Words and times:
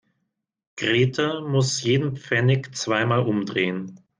Grete 0.77 1.41
muss 1.41 1.83
jeden 1.83 2.17
Pfennig 2.17 2.75
zweimal 2.75 3.19
umdrehen. 3.21 3.99